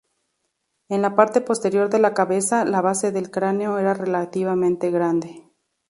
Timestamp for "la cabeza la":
1.99-2.81